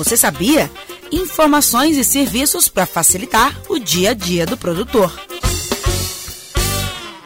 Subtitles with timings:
[0.00, 0.70] Você sabia?
[1.12, 5.12] Informações e serviços para facilitar o dia a dia do produtor.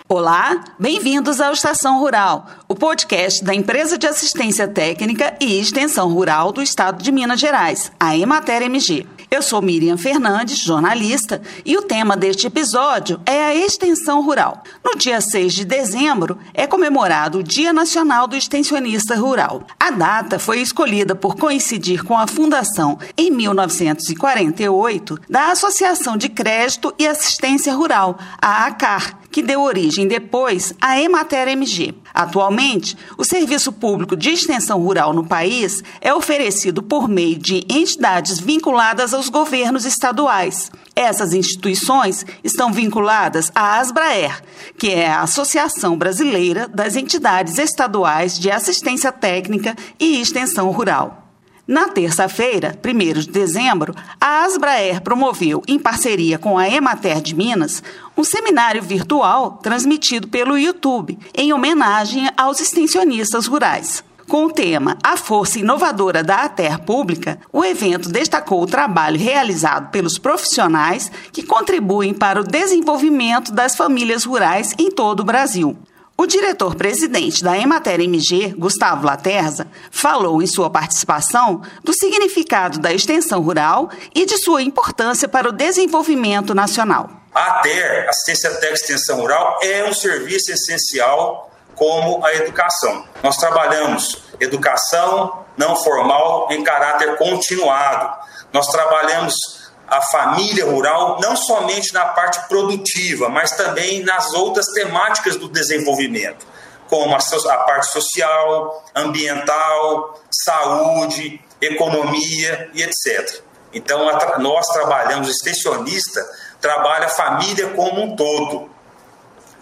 [0.08, 6.50] Olá, bem-vindos ao Estação Rural, o podcast da Empresa de Assistência Técnica e Extensão Rural
[6.50, 9.06] do Estado de Minas Gerais, a Emater MG.
[9.34, 14.62] Eu sou Miriam Fernandes, jornalista, e o tema deste episódio é a extensão rural.
[14.84, 19.66] No dia 6 de dezembro é comemorado o Dia Nacional do Extensionista Rural.
[19.76, 26.94] A data foi escolhida por coincidir com a fundação, em 1948, da Associação de Crédito
[26.96, 31.92] e Assistência Rural, a ACAR, que deu origem depois à Emater MG.
[32.14, 38.38] Atualmente, o serviço público de extensão rural no país é oferecido por meio de entidades
[38.38, 40.70] vinculadas aos governos estaduais.
[40.94, 44.40] Essas instituições estão vinculadas à Asbraer,
[44.78, 51.23] que é a Associação Brasileira das Entidades Estaduais de Assistência Técnica e Extensão Rural.
[51.66, 57.82] Na terça-feira, 1 de dezembro, a Asbraer promoveu, em parceria com a Emater de Minas,
[58.14, 64.04] um seminário virtual transmitido pelo YouTube, em homenagem aos extensionistas rurais.
[64.28, 69.90] Com o tema A Força Inovadora da Ater Pública, o evento destacou o trabalho realizado
[69.90, 75.78] pelos profissionais que contribuem para o desenvolvimento das famílias rurais em todo o Brasil.
[76.16, 83.42] O diretor-presidente da Emater MG, Gustavo Laterza, falou em sua participação do significado da extensão
[83.42, 87.10] rural e de sua importância para o desenvolvimento nacional.
[87.34, 93.04] A ATER, Assistência Técnica Extensão Rural, é um serviço essencial como a educação.
[93.20, 98.16] Nós trabalhamos educação não formal em caráter continuado.
[98.52, 105.36] Nós trabalhamos a família rural, não somente na parte produtiva, mas também nas outras temáticas
[105.36, 106.46] do desenvolvimento,
[106.88, 113.42] como a, parte social, ambiental, saúde, economia e etc.
[113.72, 116.24] Então, nós trabalhamos, o extensionista
[116.60, 118.70] trabalha a família como um todo,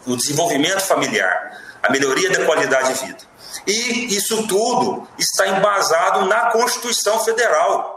[0.07, 3.33] o desenvolvimento familiar, a melhoria da qualidade de vida.
[3.67, 7.92] E isso tudo está embasado na Constituição Federal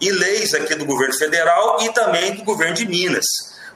[0.00, 3.24] e leis aqui do governo federal e também do governo de Minas.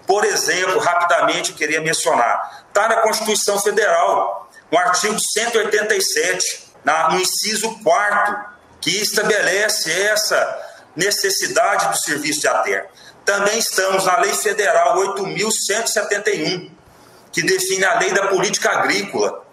[0.06, 7.20] Por exemplo, rapidamente eu queria mencionar, está na Constituição Federal, no artigo 187, na, no
[7.20, 8.50] inciso 4
[8.80, 12.88] que estabelece essa necessidade do serviço de ATER.
[13.24, 16.70] Também estamos na Lei Federal 8.171,
[17.32, 19.44] que define a lei da política agrícola.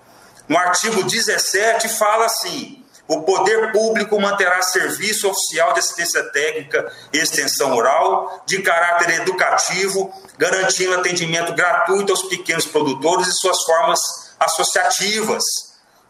[0.48, 7.18] No artigo 17 fala assim: o poder público manterá serviço oficial de assistência técnica e
[7.18, 14.00] extensão rural de caráter educativo, garantindo atendimento gratuito aos pequenos produtores e suas formas
[14.40, 15.44] associativas.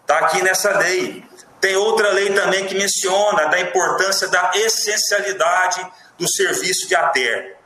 [0.02, 1.24] Está aqui nessa lei.
[1.62, 5.86] Tem outra lei também que menciona da importância da essencialidade
[6.18, 7.58] do serviço de ATER,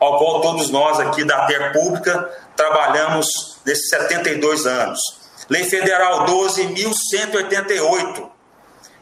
[0.00, 3.28] ao qual todos nós aqui da ATER Pública trabalhamos
[3.64, 5.22] nesses 72 anos.
[5.48, 8.31] Lei Federal 12.188,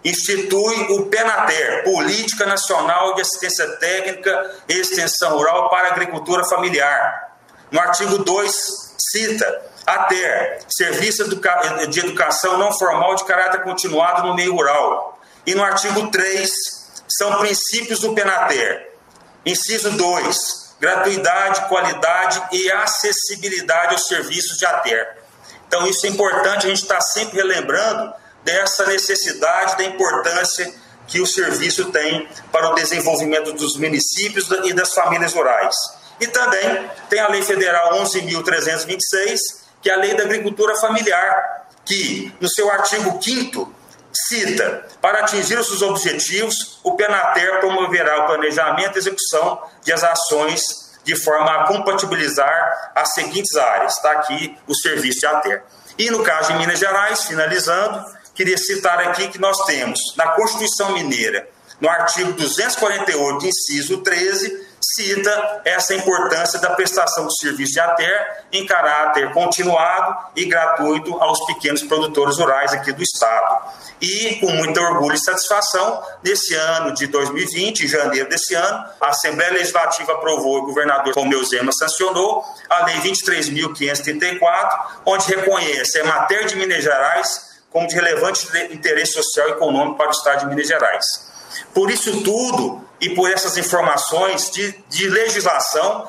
[0.05, 7.37] institui o PENATER, Política Nacional de Assistência Técnica e Extensão Rural para a Agricultura Familiar.
[7.71, 11.29] No artigo 2, cita ATER, Serviço
[11.89, 15.19] de Educação Não Formal de Caráter Continuado no Meio Rural.
[15.47, 16.51] E no artigo 3,
[17.09, 18.89] são princípios do PENATER.
[19.45, 25.17] Inciso 2, gratuidade, qualidade e acessibilidade aos serviços de ATER.
[25.67, 28.13] Então, isso é importante, a gente está sempre relembrando
[28.45, 30.73] dessa necessidade, da importância
[31.07, 35.75] que o serviço tem para o desenvolvimento dos municípios e das famílias rurais.
[36.21, 39.37] E também tem a Lei Federal 11.326,
[39.83, 43.75] que é a Lei da Agricultura Familiar, que, no seu artigo 5
[44.29, 50.05] cita: para atingir os seus objetivos, o PENATER promoverá o planejamento e execução de as
[50.05, 53.97] ações de forma a compatibilizar as seguintes áreas.
[53.97, 55.63] Está aqui o serviço de ATER.
[55.99, 58.05] E no caso de Minas Gerais, finalizando,
[58.35, 61.49] queria citar aqui que nós temos na Constituição Mineira,
[61.81, 68.67] no artigo 248, inciso 13, cita essa importância da prestação do serviço de ATER em
[68.67, 73.73] caráter continuado e gratuito aos pequenos produtores rurais aqui do Estado.
[74.01, 79.09] E, com muito orgulho e satisfação, nesse ano de 2020, em janeiro desse ano, a
[79.09, 86.05] Assembleia Legislativa aprovou e o governador Romeu Zema sancionou a Lei 23.534, onde reconhece a
[86.05, 90.47] matéria de Minas Gerais como de relevante interesse social e econômico para o Estado de
[90.47, 91.05] Minas Gerais.
[91.73, 96.09] Por isso tudo e por essas informações de, de legislação,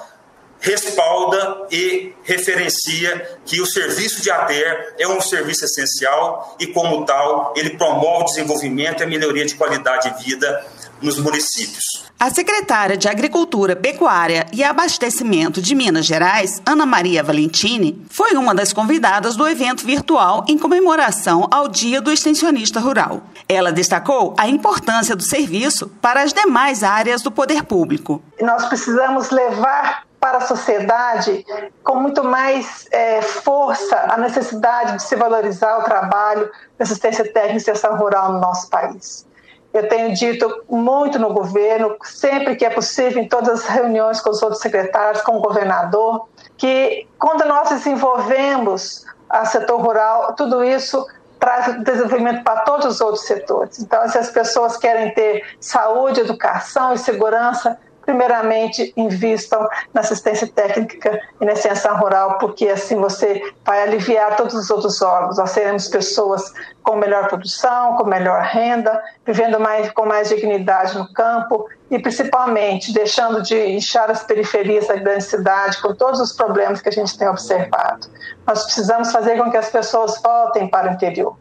[0.60, 7.54] respalda e referencia que o serviço de ATER é um serviço essencial e, como tal,
[7.58, 10.64] ele promove o desenvolvimento e a melhoria de qualidade de vida
[11.02, 11.84] nos municípios.
[12.20, 18.54] A secretária de Agricultura, Pecuária e Abastecimento de Minas Gerais, Ana Maria Valentini, foi uma
[18.54, 23.24] das convidadas do evento virtual em comemoração ao Dia do Extensionista Rural.
[23.50, 28.22] Ela destacou a importância do serviço para as demais áreas do poder público.
[28.40, 31.44] Nós precisamos levar para a sociedade
[31.84, 36.48] com muito mais é, força a necessidade de se valorizar o trabalho
[36.78, 39.26] da assistência técnica e extensão rural no nosso país.
[39.74, 44.30] Eu tenho dito muito no governo, sempre que é possível, em todas as reuniões com
[44.30, 46.28] os outros secretários, com o governador,
[46.58, 51.06] que quando nós desenvolvemos o setor rural, tudo isso
[51.40, 53.80] traz desenvolvimento para todos os outros setores.
[53.80, 57.80] Então, se as pessoas querem ter saúde, educação e segurança,
[58.12, 64.54] primeiramente invistam na assistência técnica e na extensão rural, porque assim você vai aliviar todos
[64.54, 65.38] os outros órgãos.
[65.38, 66.54] Nós seremos pessoas
[66.84, 72.94] com melhor produção, com melhor renda, vivendo mais, com mais dignidade no campo e principalmente
[72.94, 77.18] deixando de inchar as periferias da grande cidade com todos os problemas que a gente
[77.18, 78.08] tem observado.
[78.46, 81.38] Nós precisamos fazer com que as pessoas voltem para o interior.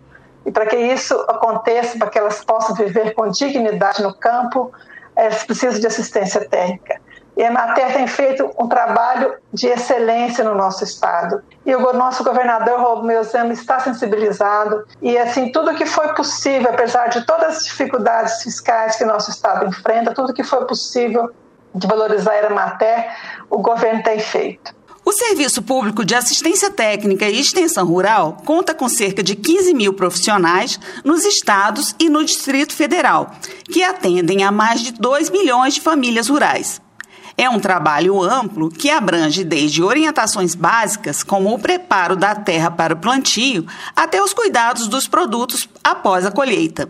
[0.46, 4.72] E para que isso aconteça, para que elas possam viver com dignidade no campo,
[5.20, 7.00] elas precisam de assistência técnica.
[7.37, 11.43] E a Emater tem feito um trabalho de excelência no nosso estado.
[11.64, 17.08] E o nosso governador Romeu Zema está sensibilizado e assim tudo que foi possível, apesar
[17.08, 21.31] de todas as dificuldades fiscais que nosso estado enfrenta, tudo que foi possível
[21.75, 23.11] de valorizar a Emater,
[23.49, 24.75] o governo tem feito.
[25.11, 29.93] O Serviço Público de Assistência Técnica e Extensão Rural conta com cerca de 15 mil
[29.93, 33.35] profissionais nos estados e no Distrito Federal,
[33.65, 36.81] que atendem a mais de 2 milhões de famílias rurais.
[37.37, 42.95] É um trabalho amplo que abrange desde orientações básicas, como o preparo da terra para
[42.95, 43.67] o plantio,
[43.97, 46.89] até os cuidados dos produtos após a colheita.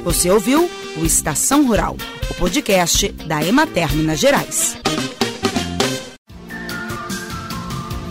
[0.02, 1.96] Você ouviu o Estação Rural,
[2.28, 4.76] o podcast da Emater Minas Gerais.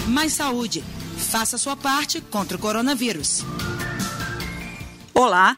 [0.08, 0.82] Mais saúde.
[1.18, 3.44] Faça sua parte contra o coronavírus.
[5.14, 5.58] Olá,